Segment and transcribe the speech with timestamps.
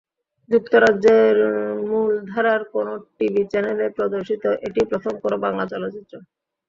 [0.49, 1.37] যুক্তরাজ্যের
[1.89, 6.13] মূলধারার কোনো টিভি চ্যানেলে প্রদর্শিত এটিই প্রথম কোনো বাংলা চলচ্চিত্র।